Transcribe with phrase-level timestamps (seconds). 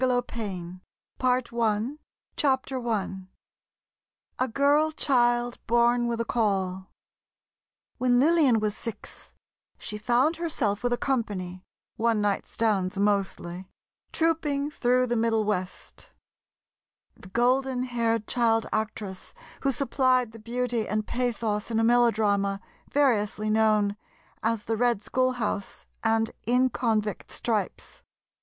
[0.03, 0.81] LIFE AND LILLIAN GISH
[1.19, 1.99] PART ONE
[2.39, 3.27] I
[4.43, 6.89] A GIRL CHILD, BORN WITH A CAUL
[7.99, 9.35] When Lillian was six,
[9.77, 11.63] she found herself with a company
[11.97, 13.69] (one night stands, mostly),
[14.11, 16.09] "trouping" through the Middle West—...
[17.15, 22.59] the golden haired child actress who supplied the beauty and pathos in a melodrama
[22.89, 23.95] variously known
[24.41, 28.01] as "The Red Schoolhouse" and "In Convict Stripes."